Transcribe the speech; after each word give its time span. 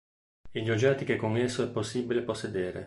E 0.51 0.61
gli 0.63 0.71
oggetti 0.71 1.05
che 1.05 1.15
con 1.15 1.37
esso 1.37 1.61
è 1.63 1.69
possibile 1.69 2.23
possedere. 2.23 2.79